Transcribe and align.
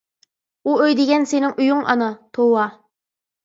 ئۇ 0.69 0.73
ئۆي 0.85 0.95
دېگەن 1.01 1.29
سېنىڭ 1.33 1.55
ئۆيۈڭ 1.59 1.87
ئانا. 1.95 2.11
توۋا؟! 2.41 2.69